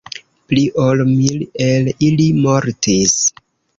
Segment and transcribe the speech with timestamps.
[0.53, 3.19] Pli ol mil el ili mortis.